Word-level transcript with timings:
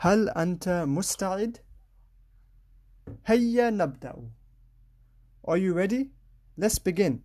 هل 0.00 0.28
أنت 0.28 0.68
مستعد؟ 0.68 1.58
هيا 3.26 3.70
نبدأ. 3.70 4.30
Are 5.48 5.56
you 5.56 5.72
ready? 5.74 6.10
Let's 6.58 6.78
begin. 6.78 7.22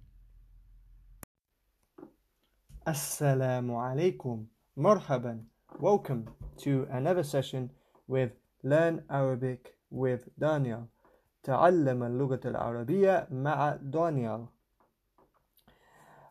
Assalamu 2.85 3.77
alaikum. 3.77 4.45
Marhaban. 4.77 5.45
Welcome 5.79 6.25
to 6.57 6.87
another 6.91 7.23
session 7.23 7.69
with 8.07 8.31
Learn 8.63 9.03
Arabic 9.09 9.75
with 9.89 10.29
Daniel. 10.39 10.87
تعلم 11.43 12.03
اللغة 12.03 12.39
العربية 12.45 13.27
مع 13.31 13.75
دانيال. 13.81 14.47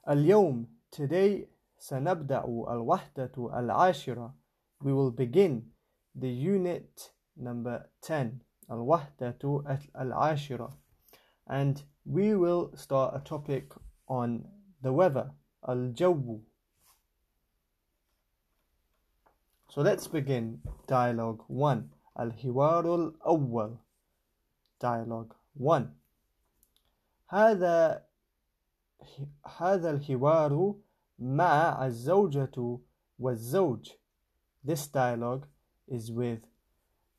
اليوم 0.09 0.67
today 0.97 1.47
سنبدأ 1.79 2.45
الوحدة 2.45 3.33
العاشرة. 3.37 4.35
We 4.85 4.93
will 4.93 5.11
begin 5.11 5.63
the 6.15 6.29
unit 6.29 7.11
number 7.37 7.89
10 8.03 8.41
الوحدة 8.71 9.39
العاشرة 9.97 10.73
and 11.49 11.83
we 12.07 12.35
will 12.35 12.71
start 12.77 13.15
a 13.15 13.21
topic 13.21 13.73
on 14.09 14.45
the 14.83 14.93
weather 14.93 15.31
الجو 15.69 16.41
So 19.69 19.83
let's 19.83 20.09
begin 20.09 20.61
dialogue 20.87 21.45
1 21.49 21.91
الحوار 22.19 22.95
الأول 22.95 23.77
dialogue 24.81 25.35
1 25.55 25.95
هذا 27.29 28.05
هذا 29.59 29.91
الحوار 29.91 30.75
مع 31.19 31.87
الزوجة 31.87 32.79
والزوج 33.19 33.91
This 34.63 34.87
dialogue 34.89 35.47
is 35.88 36.12
with 36.12 36.48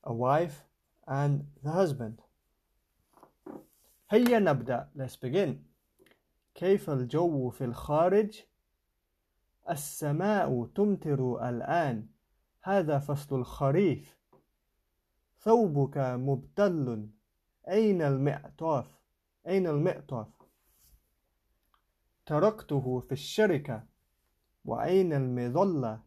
a 0.05 0.13
wife 0.13 0.65
and 1.07 1.47
the 1.63 1.71
husband. 1.71 2.21
هيا 4.11 4.39
نبدأ. 4.39 4.89
Let's 4.97 5.17
begin. 5.17 5.65
كيف 6.55 6.91
الجو 6.91 7.51
في 7.51 7.65
الخارج؟ 7.65 8.43
السماء 9.71 10.67
تمطر 10.75 11.49
الآن. 11.49 12.07
هذا 12.63 12.99
فصل 12.99 13.37
الخريف. 13.37 14.19
ثوبك 15.39 15.99
مبتل. 15.99 17.09
أين 17.69 18.03
المعطف؟ 18.03 19.01
أين 19.47 19.67
المعطف؟ 19.67 20.29
تركته 22.27 23.01
في 23.01 23.13
الشركة. 23.13 23.87
وأين 24.65 25.13
المظلة؟ 25.13 26.06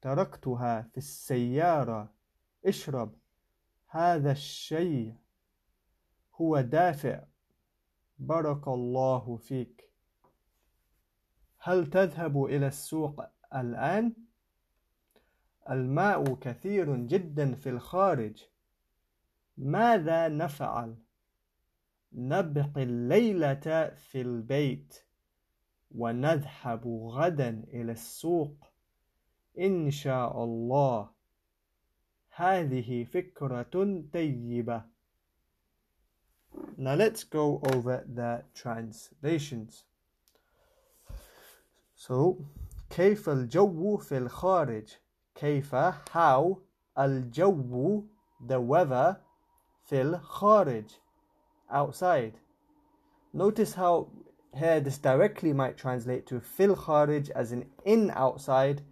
تركتها 0.00 0.82
في 0.82 0.98
السيارة. 0.98 2.14
اشرب. 2.66 3.14
هذا 3.88 4.32
الشيء 4.32 5.16
هو 6.34 6.60
دافع. 6.60 7.24
بارك 8.18 8.68
الله 8.68 9.36
فيك. 9.36 9.92
هل 11.58 11.86
تذهب 11.90 12.44
إلى 12.44 12.66
السوق 12.66 13.24
الآن؟ 13.54 14.12
الماء 15.70 16.34
كثير 16.34 16.96
جدا 16.96 17.54
في 17.54 17.68
الخارج. 17.68 18.44
ماذا 19.56 20.28
نفعل؟ 20.28 20.96
نبقي 22.12 22.82
الليلة 22.82 23.90
في 23.94 24.20
البيت 24.20 25.04
ونذهب 25.90 26.86
غدا 26.86 27.64
إلى 27.68 27.92
السوق. 27.92 28.67
إن 29.59 29.91
شاء 29.91 30.43
الله 30.43 31.09
هذه 32.29 33.03
فكرة 33.03 34.03
طيبة 34.13 34.83
Now 36.77 36.93
let's 36.95 37.23
go 37.23 37.61
over 37.73 38.03
the 38.07 38.43
translations. 38.53 39.85
So 41.95 42.37
كيف 42.89 43.29
الجو 43.29 43.97
في 43.97 44.17
الخارج 44.17 44.89
كيف 45.35 45.75
how 45.75 46.57
الجو 46.97 48.03
the 48.47 48.59
weather 48.59 49.15
في 49.83 50.01
الخارج 50.01 50.99
outside 51.69 52.33
Notice 53.33 53.73
how 53.73 54.09
here 54.55 54.79
this 54.79 54.99
directly 54.99 55.53
might 55.53 55.77
translate 55.77 56.27
to 56.27 56.39
fil 56.39 56.75
kharij 56.75 57.31
as 57.31 57.51
in 57.51 57.65
in 57.83 58.11
outside 58.11 58.83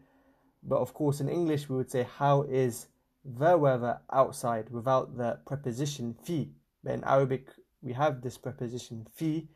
but 0.66 0.80
of 0.80 0.94
course, 0.94 1.22
in 1.22 1.30
English, 1.30 1.70
we 1.70 1.76
would 1.76 1.92
say, 1.92 2.04
How 2.04 2.44
is 2.44 2.88
the 3.24 3.58
weather 3.58 4.00
outside 4.12 4.70
without 4.70 5.18
the 5.18 5.40
preposition 5.46 6.16
fi. 6.24 6.50
But 6.84 6.94
in 6.94 7.04
Arabic, 7.04 7.50
we 7.82 7.94
have 7.94 8.22
this 8.22 8.38
preposition 8.38 9.08
fi, 9.14 9.48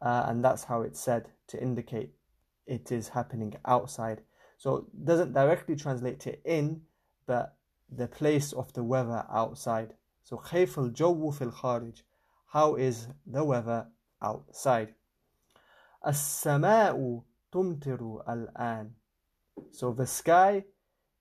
uh, 0.00 0.24
and 0.28 0.44
that's 0.44 0.64
how 0.64 0.82
it's 0.82 1.00
said 1.00 1.28
to 1.48 1.62
indicate 1.62 2.14
it 2.66 2.90
is 2.90 3.08
happening 3.08 3.54
outside. 3.66 4.22
So 4.56 4.76
it 4.76 5.04
doesn't 5.04 5.32
directly 5.32 5.76
translate 5.76 6.20
to 6.20 6.42
in, 6.44 6.82
but 7.26 7.56
the 7.90 8.08
place 8.08 8.52
of 8.52 8.72
the 8.72 8.82
weather 8.82 9.26
outside. 9.30 9.94
So 10.22 10.38
كيف 10.38 10.78
الجو 10.78 11.32
في 11.32 11.50
الخارج? 11.52 12.02
How 12.46 12.76
is 12.76 13.08
the 13.26 13.44
weather 13.44 13.88
outside? 14.22 14.94
السماء 16.06 17.22
تمطر 17.52 18.22
الآن 18.28 18.90
so 19.70 19.92
the 19.92 20.06
sky 20.06 20.64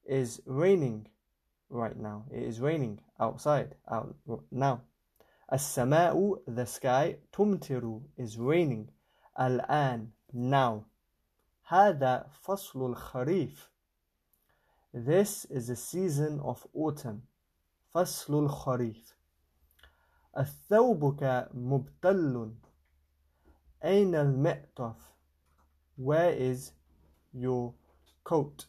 is 0.06 0.42
raining 0.46 1.08
right 1.70 1.98
now. 1.98 2.26
It 2.32 2.44
is 2.44 2.60
raining 2.60 3.00
outside 3.20 3.76
out 3.90 4.16
now. 4.52 4.82
السماء 5.52 6.44
the 6.48 6.66
sky 6.66 7.18
تمطر 7.32 8.02
is 8.18 8.38
raining 8.38 8.90
الآن 9.40 10.08
now. 10.34 10.86
هذا 11.68 12.30
فصل 12.46 12.96
الخريف. 12.96 13.70
This 14.94 15.46
is 15.46 15.68
the 15.68 15.76
season 15.76 16.40
of 16.42 16.68
autumn. 16.74 17.22
فصل 17.96 18.34
الخريف. 18.34 19.16
الثوبك 20.38 21.50
مبتل. 21.54 22.54
أين 23.84 24.16
المعطف? 24.16 24.96
Where 25.98 26.32
is 26.32 26.72
your 27.34 27.74
coat 28.26 28.66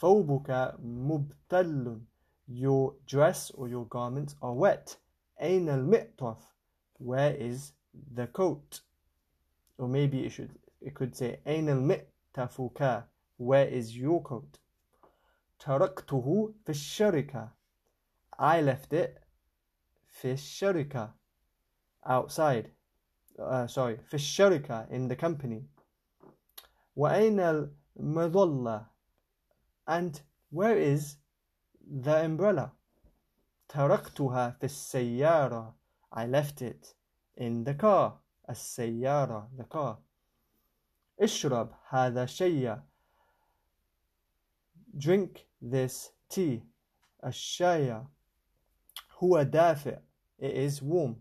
ثوبك 0.00 0.74
مبتل 0.78 2.00
your 2.48 2.94
dress 3.06 3.50
or 3.52 3.68
your 3.68 3.86
garments 3.86 4.34
are 4.42 4.54
wet 4.54 4.96
أين 5.40 5.68
المعطف 5.68 6.38
where 6.98 7.34
is 7.34 7.72
the 8.14 8.26
coat 8.26 8.80
or 9.78 9.88
maybe 9.88 10.24
it 10.26 10.30
should 10.30 10.58
it 10.80 10.94
could 10.94 11.14
say 11.16 11.40
أين 11.46 11.68
المعطفك 11.68 13.04
where 13.38 13.66
is 13.68 13.96
your 13.96 14.22
coat 14.22 14.58
تركته 15.58 16.54
في 16.64 16.70
الشركة 16.70 17.48
I 18.38 18.60
left 18.60 18.92
it 18.92 19.18
في 20.08 20.32
الشركة 20.32 21.14
outside 22.04 22.70
uh, 23.38 23.66
sorry 23.66 23.96
في 24.04 24.14
الشركة 24.14 24.86
in 24.90 25.08
the 25.08 25.16
company 25.16 25.62
وأين 26.96 27.70
مظلة 27.96 28.86
and 29.86 30.20
where 30.50 30.76
is 30.76 31.16
the 32.04 32.24
umbrella 32.24 32.70
تركتها 33.68 34.50
في 34.50 34.64
السيارة 34.64 35.74
I 36.12 36.26
left 36.26 36.62
it 36.62 36.94
in 37.36 37.64
the 37.64 37.74
car 37.74 38.12
السيارة 38.50 39.50
the 39.56 39.64
car 39.64 39.96
اشرب 41.20 41.74
هذا 41.88 42.26
شيء 42.26 42.82
drink 44.96 45.46
this 45.62 46.10
tea 46.28 46.60
الشاي 47.24 48.04
هو 49.18 49.42
دافئ 49.42 49.98
it 50.40 50.54
is 50.70 50.82
warm 50.82 51.14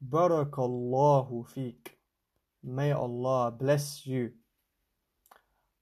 بارك 0.00 0.58
الله 0.58 1.42
فيك 1.42 1.98
may 2.64 2.92
Allah 2.92 3.50
bless 3.50 4.06
you 4.06 4.32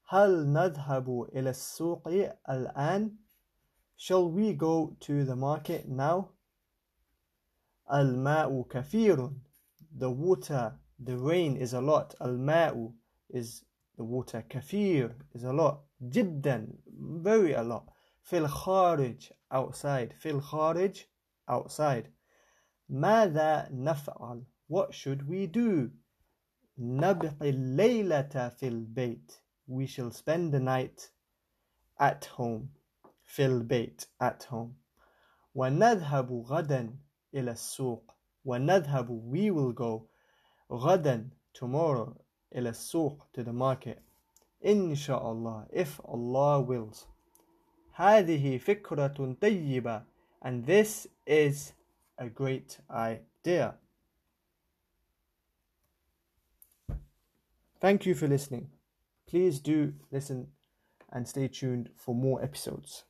هل 0.08 0.52
نذهب 0.52 1.22
إلى 1.32 1.50
السوق 1.50 2.08
الآن؟ 2.50 3.16
Shall 3.96 4.30
we 4.30 4.52
go 4.52 4.96
to 5.00 5.24
the 5.24 5.36
market 5.36 5.88
now? 5.88 6.30
الماء 7.92 8.62
كثير 8.70 9.30
The 9.94 10.10
water, 10.10 10.78
the 10.98 11.16
rain 11.18 11.56
is 11.56 11.72
a 11.74 11.80
lot. 11.80 12.14
الماء 12.20 12.92
is 13.30 13.64
the 13.96 14.04
water. 14.04 14.42
كثير 14.48 15.14
is 15.34 15.44
a 15.44 15.52
lot. 15.52 15.84
جدا, 16.02 16.68
very 17.22 17.52
a 17.52 17.62
lot. 17.62 17.90
في 18.22 18.38
الخارج, 18.38 19.32
outside. 19.52 20.12
في 20.12 20.30
الخارج, 20.30 21.04
outside. 21.48 22.06
ماذا 22.88 23.68
نفعل? 23.72 24.44
What 24.68 24.94
should 24.94 25.28
we 25.28 25.46
do? 25.46 25.90
نبقي 26.78 27.50
الليلة 27.50 28.48
في 28.48 28.68
البيت 28.68 29.32
we 29.66 29.86
shall 29.86 30.10
spend 30.10 30.52
the 30.52 30.60
night 30.60 31.10
at 31.98 32.24
home. 32.36 32.68
في 33.32 33.46
البيت 33.46 34.06
at 34.20 34.42
home 34.50 34.74
ونذهب 35.54 36.32
غدا 36.32 36.96
إلى 37.34 37.50
السوق 37.50 38.14
ونذهب 38.44 39.08
we 39.32 39.50
will 39.50 39.72
go 39.72 40.06
غدا 40.70 41.30
tomorrow 41.54 42.12
إلى 42.54 42.68
السوق 42.68 43.26
to 43.32 43.42
the 43.42 43.52
market 43.52 44.02
إن 44.66 44.94
شاء 44.94 45.32
الله 45.32 45.66
if 45.72 46.00
Allah 46.04 46.60
wills 46.60 47.06
هذه 47.94 48.58
فكرة 48.58 49.36
طيبة 49.40 50.04
and 50.42 50.66
this 50.66 51.06
is 51.26 51.72
a 52.18 52.28
great 52.28 52.78
idea 52.90 53.74
Thank 57.80 58.06
you 58.06 58.14
for 58.14 58.28
listening. 58.28 58.70
Please 59.27 59.59
do 59.59 59.93
listen 60.11 60.47
and 61.11 61.27
stay 61.27 61.47
tuned 61.47 61.89
for 61.95 62.15
more 62.15 62.41
episodes. 62.43 63.03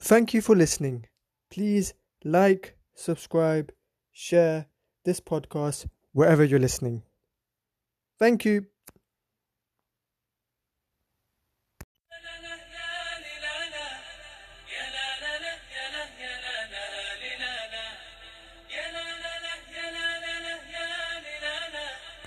Thank 0.00 0.34
you 0.34 0.40
for 0.40 0.56
listening. 0.56 1.06
Please 1.50 1.94
like, 2.24 2.76
subscribe, 2.94 3.72
share 4.12 4.66
this 5.04 5.20
podcast 5.20 5.86
wherever 6.12 6.44
you're 6.44 6.58
listening. 6.58 7.02
Thank 8.18 8.44
you. 8.44 8.66